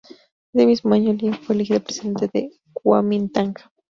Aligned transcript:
Ese 0.51 0.65
mismo 0.65 0.95
año 0.95 1.13
Lien 1.13 1.35
fue 1.35 1.53
elegido 1.53 1.79
presidente 1.79 2.27
del 2.33 2.49
Kuomintang. 2.73 3.53